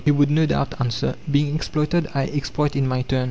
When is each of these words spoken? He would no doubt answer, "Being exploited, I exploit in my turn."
He 0.03 0.09
would 0.09 0.31
no 0.31 0.47
doubt 0.47 0.73
answer, 0.81 1.13
"Being 1.29 1.53
exploited, 1.53 2.07
I 2.15 2.23
exploit 2.23 2.75
in 2.75 2.87
my 2.87 3.03
turn." 3.03 3.19